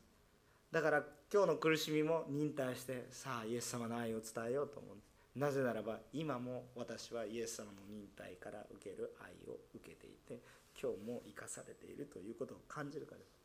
[0.72, 1.04] だから
[1.34, 5.09] 今日の苦しみも忍耐してさあイエス様の愛を伝えようと思うんです。
[5.36, 10.42] なぜならば今も私はイエス様の忍耐から受ける愛を受けていて
[10.82, 13.20] 今日も生かされているということを感じるから。
[13.20, 13.40] です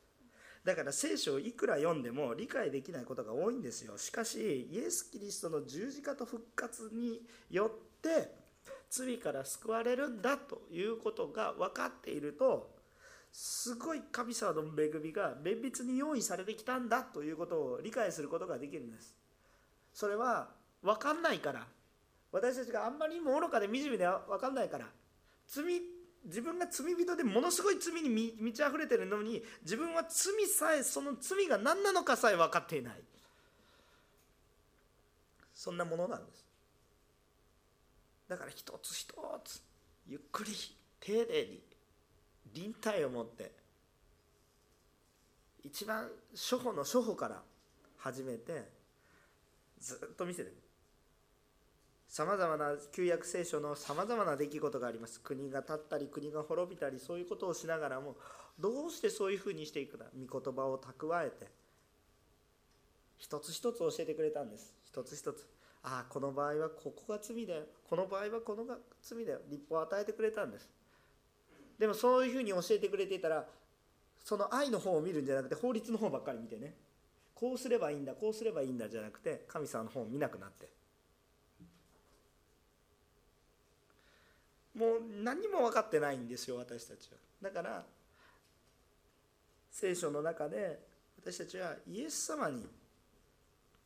[0.64, 3.98] だから聖書をいくら読んでも理解できないことが多いんですよ。
[3.98, 7.20] しかしイエス・キリストの十字架と復活に
[7.50, 8.30] よって
[8.88, 12.74] 罪から救われるんだということが分かっていると
[13.30, 19.14] すごい神様の恵みが綿密に用意されてきたんだということを理解することができるんです。
[19.92, 20.48] それは
[20.84, 21.66] 分かんないから。
[22.30, 24.86] 私たちがあんまりにも愚かで惨めで分かんないから。
[25.48, 25.64] 罪
[26.24, 32.94] 自分が罪人でものすごい罪に満ち溢れてるのに自分は罪さえその罪が何なのかさえ分かっていない。
[35.54, 36.44] そんなものなんです。
[38.28, 39.14] だから一つ一
[39.44, 39.62] つ
[40.06, 40.52] ゆっくり
[41.00, 41.62] 丁寧に
[42.52, 43.52] 臨体を持って
[45.62, 47.42] 一番初歩の初歩から
[47.98, 48.68] 始めて
[49.78, 50.63] ずっと見せてる。
[52.14, 55.20] さまざまな旧約聖書のさまざまな出来事があります。
[55.20, 58.14] 国が立ったり国が滅びたりそういうことをしながらも
[58.56, 60.04] どうしてそういうふうにしていくか。
[60.14, 61.48] 御言葉を蓄えて。
[63.18, 64.72] 一つ一つ教えてくれたんです。
[64.86, 65.44] 一つ一つ。
[65.82, 67.64] ああこの場合はここが罪だよ。
[67.90, 69.40] この場合はこのが罪だよ。
[69.50, 70.70] 立法を与えてくれたんです。
[71.80, 73.44] でもそういうふうに教えてくれていたら
[74.22, 76.76] その愛の方を見るんじゃなくて法律の方ばっかり見てね。
[77.34, 80.83] こうすればいいんだこうすればいいんだじゃなくて神様の方を見なくなって。
[84.74, 87.18] もう何も分かってないんですよ私たちは。
[87.42, 87.84] だから
[89.70, 90.78] 聖書の中で
[91.20, 92.66] 私たちはイエス様に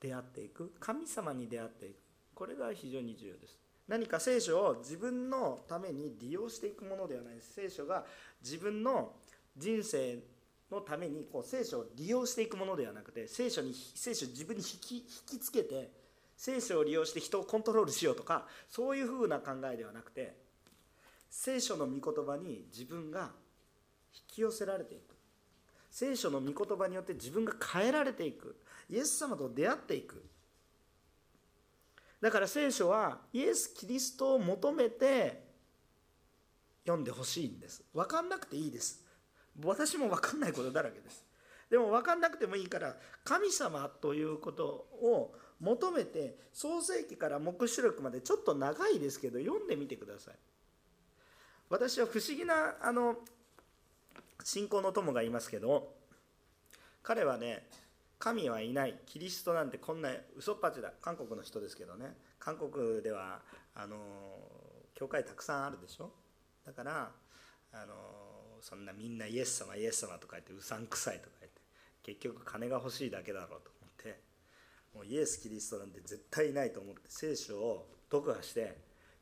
[0.01, 1.97] 出会っていく神様に出会っていく。
[2.35, 3.57] これが非常に重要です。
[3.89, 7.55] 何か聖書を自分のために利用していくものではないです。
[7.55, 8.05] 聖書が
[8.43, 9.13] 自分の
[9.57, 10.19] 人生
[10.71, 15.91] のためにこう聖書を利用していくものではなくて聖書に聖書自分に引き引きつけて
[16.37, 20.37] 聖書を利用して人をコントロールしようとかそういうふうな考えではなくて
[21.31, 23.31] 聖書の御言葉に自分が
[24.15, 25.15] 引き寄せられていく。
[25.91, 28.57] 聖書の御言葉によって自分が変えられていく。
[28.91, 30.25] イエス様と出会っていく。
[32.21, 35.45] だから聖書はイエス・キリストを求めて
[36.85, 37.85] 読んでほしいんです。
[37.95, 39.05] 分かんなくていいです。
[39.63, 41.25] 私も分かんないことだらけです。
[41.71, 50.35] でも分かんなくてもいいから神様ということを求めて創世記から黙示録までちょっと長いですけど読んでみてください。
[51.71, 53.17] 私は不思議なあの
[54.43, 55.93] 信仰の友がいますけど
[57.03, 57.67] 彼はね
[58.19, 63.41] 神はいないキリストなんてこんな嘘っぱちだ韓国の人ですけどね韓国では
[63.75, 63.97] あの
[64.95, 66.11] 教会たくさんあるでしょ？
[66.67, 67.11] だから
[67.73, 67.95] あの
[68.61, 71.61] そんなみんなイエス様イエス様とか言ってうさんくさいとか言って
[72.03, 74.21] 結局金が欲しいだけだろうと思って
[74.95, 78.77] もうイエス・キリストなんて絶対いないと思って聖書を読破して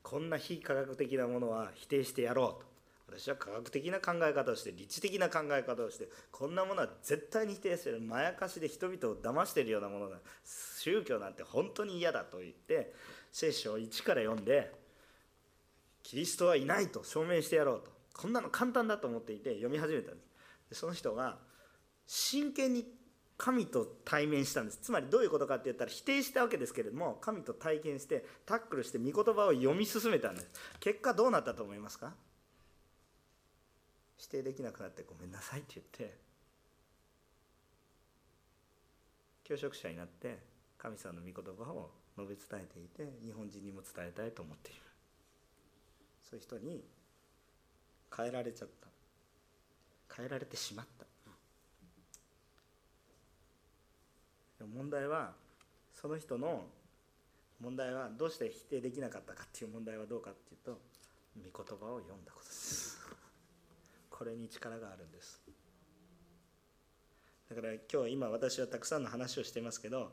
[0.06, 3.18] こんな非科学的なものは否定してやろうと。
[3.18, 10.18] 私は科学的な考え方をして理知的な考え方をしてこんなものは絶対に否定するまやかしで人々を騙してるようなものだ。
[10.44, 12.94] 宗教なんて本当に嫌だと言って
[13.32, 14.72] 聖書を一から読んで
[16.04, 17.90] キリストはいないと証明してやろうと。
[18.14, 20.20] こんなの簡単だと思っていて読み始めたんで
[20.70, 20.78] す。
[20.78, 21.38] その人が
[22.06, 22.84] 真剣に
[23.38, 24.78] 神と対面したんです。
[24.82, 30.48] つまりどういうことかって言ったら否定したわけですけれども神と体験してタックルして御言葉を読み進めたんです。
[30.80, 32.14] 結果どうなったと思いますか？
[34.16, 36.16] 否定できなくなってごめんなさいって言って
[39.44, 40.38] 教職者になって
[40.78, 44.80] 神様の御言葉を述べ伝えていて日本人にも伝えたいと思っている。
[46.28, 46.82] そういう人に
[48.16, 48.88] 変えられちゃった。
[50.16, 51.04] 変えられてしまった。
[54.64, 55.32] も問題は
[55.92, 56.64] その人の
[57.60, 60.78] 問題はどうして否定できなかったかっていう問題はどうかっていうと
[61.36, 62.98] 御言葉を読んだことです。
[64.10, 65.42] これに力があるんです。
[67.48, 70.12] だから今日今私はたくさんの話をしていますけど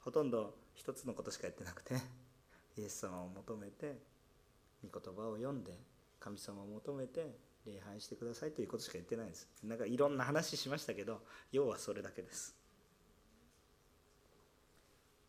[0.00, 1.94] ほとんど一つのことしか言ってなくて
[2.76, 4.02] イエス様を求めて
[4.82, 5.78] 御言葉を読んで
[6.20, 9.48] 神様を求めて礼拝してくださいということしか言ってないです。
[9.62, 12.63] なんかいろんな話しましたけど要はそれだけです。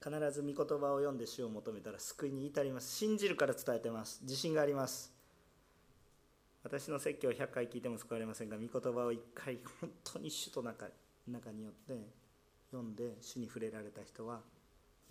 [0.03, 2.95] 必ず御言葉を読んで主を求めたら救いに至ります。
[2.95, 4.19] 信じるから伝えてます。
[4.23, 5.13] 自信があります。
[6.63, 10.87] 私の説教を100回聞いても救われませんが御言葉を1回本当に主と中
[11.27, 11.93] 中によって
[12.71, 14.39] 読んで主に触れられた人は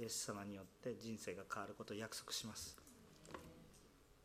[0.01, 2.77] イエス様によって人生が変わることを約束します。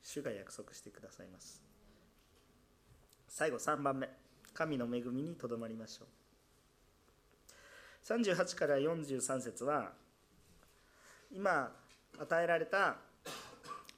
[0.02, 1.62] 主が約束してくださいます。
[3.28, 4.10] 最後3番目。
[4.54, 6.08] 神の恵みにとどまりましょう。
[8.04, 9.92] 38から43節は
[11.32, 11.72] 今
[12.20, 12.98] 与えられた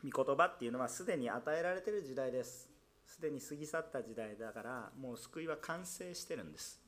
[0.04, 2.70] 御言葉っていうのはすでに与えられてる時代です。
[3.06, 6.82] すでに過ぎ去った時代だからもう救いは完成してるんです。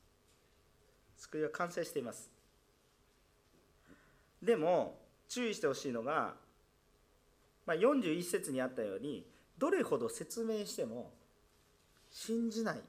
[1.16, 2.30] 救いは完成しています。
[4.42, 6.34] でも注意してほしいのが、
[7.66, 9.26] まあ、41節にあったように
[9.56, 11.12] どれほど説明しても
[12.10, 12.80] 信じない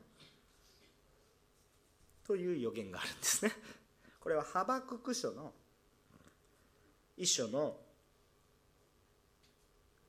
[2.28, 3.51] という予言があるんですね。
[4.20, 5.53] これはハバクク書の
[7.18, 7.78] 一章の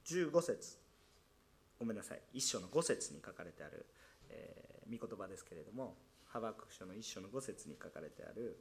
[0.06, 0.78] 15節。
[1.78, 2.20] ごめんなさい。
[2.32, 3.86] 一章の5節に書かれてある、
[4.30, 5.94] えー、御言葉ですけれども
[6.26, 8.56] ハバク書の一章の5節に書かれてある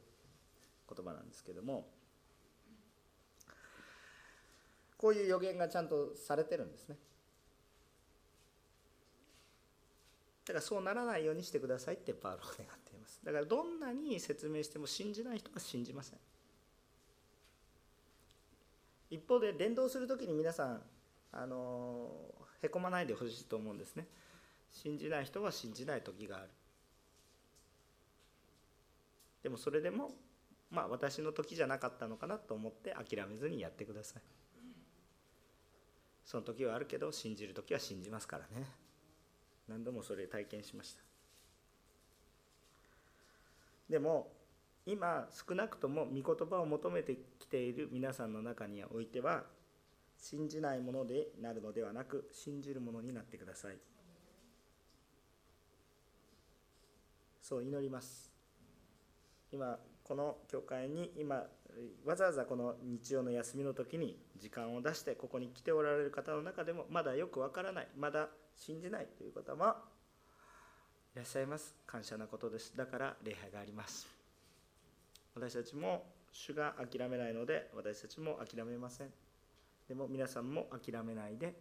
[0.88, 1.86] 言葉なんですけども
[4.96, 6.96] こういう予言がちゃんとされてるんですね。
[10.46, 13.20] だからそうならないようにしてくださいってパウロは願っています。
[13.24, 16.18] だからどんなに説明しても信じない人は信じません。
[19.10, 20.82] 一方で伝道する時に皆さん
[21.32, 22.10] あの
[22.62, 24.06] へこまないでほしいと思うんですね。
[24.72, 26.48] 信じない人は信じない時がある。
[29.42, 30.10] でもそれでも
[30.70, 34.22] まあ私の時じゃなかったのかなと思って諦めずにやってください。
[36.24, 38.66] その時はあるけど信じる時は信じますからね。
[39.68, 41.02] 何度もそれ体験しました。
[43.88, 44.32] でも
[44.86, 49.42] 今少なくとも御言葉を求めてきている皆さんの中においては
[50.16, 53.76] 信じないものでなるのではなく信じるものになってください。
[57.42, 58.32] そう祈ります。
[59.52, 61.44] 今この教会に今
[62.04, 69.64] わざわざこの日曜の休みの時に時間を出してここに来ておられる方の中でもまだよくわからないまだ信じないという方も
[71.14, 71.74] いらっしゃいます。
[71.86, 72.76] 感謝なことです。
[72.76, 74.15] だから礼拝があります。
[75.36, 79.08] 私たちも主が諦めないので私たちも諦めません。
[79.86, 81.54] でも皆さんも諦めないで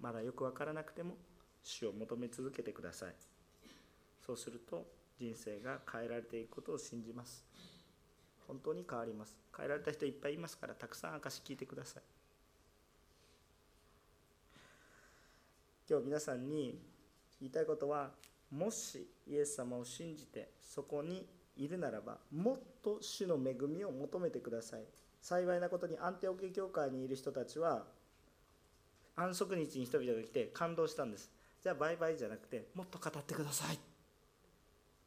[0.00, 1.14] まだよく分からなくても
[1.62, 3.14] 主を求め続けてください。
[4.26, 4.86] そうすると
[5.20, 7.44] 人生が変えられていくことを信じます。
[8.46, 9.36] 本当に変わります。
[9.54, 12.02] 変えられた人いっぱいいますからたくさん証聞いてください。
[15.90, 16.78] 今日皆さんに
[17.40, 18.10] 言いたいことは
[18.50, 21.26] もしイエス様を信じてそこに
[21.58, 24.84] いるならばもっと主の恵みを求めてください。
[25.20, 27.84] 幸いなことに安定オケ教会にいる人たちは
[29.16, 31.30] 安息日に人々が来て感動したんです。
[31.62, 33.78] じゃあバイバイじゃなくてもっと語ってください。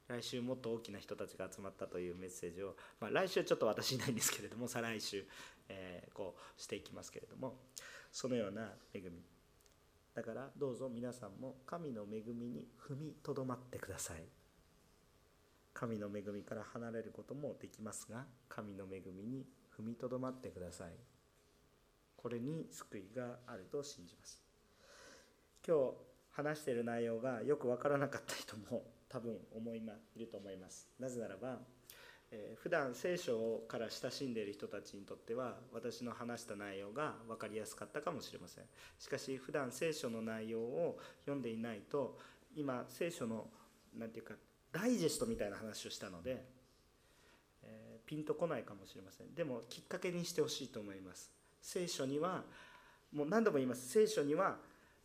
[0.07, 5.25] 来週もっと大きな人たちが集まったというメッセージを、まあ、来週ちょっと私いないんですけれども再来週、
[5.69, 7.55] えー、こうしていきますけれども。
[8.11, 9.23] そのような恵み。
[10.13, 14.23] だからどうぞ皆さんも神の恵みに踏みとどまってください。
[15.73, 19.45] 神の恵みから離れることもできますが神の恵みに
[19.77, 20.91] 踏みとどまってください。
[22.15, 24.43] これに救いがあると信じます。
[25.67, 25.93] 今日
[26.31, 30.89] 話している内容がよく分からなかった人も 多分思いまいると思います。
[30.99, 31.59] なぜならば、
[32.31, 38.65] えー、普段聖書から親しんでいる人たちにとっては私の話した内容が分かりやすかったかもしれません。
[38.99, 42.17] しかし普段聖書の内容を読んでいないと
[42.55, 43.51] 今聖書の
[43.93, 44.35] 何て言うか
[44.71, 46.45] ダイジェストみたいな話をしたので、
[47.63, 49.33] えー、ピンとこないかもしれません。
[49.35, 51.31] でもきっかけにしてほしいと思います。
[51.61, 52.43] 聖書には
[53.13, 53.89] もう何度も言います。
[53.89, 54.57] 聖書には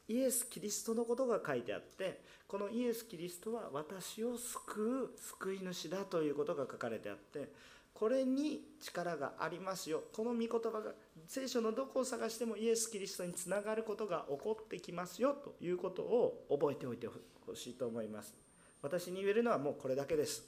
[0.09, 7.51] イエス・キリストのことが書いてあってこのイエス・キリストは私を救う救い主だということが書かれてあって
[7.93, 10.05] これに力がありますよ。
[10.12, 10.93] この御言葉が
[11.27, 17.09] 聖書のどこを探してもイエス・キリストにつながることが起こってきますよということを覚えておいて
[17.47, 18.45] ほしいと思います。
[18.87, 20.45] 私に言えるのはもうこれだけです。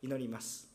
[0.00, 0.73] 祈ります。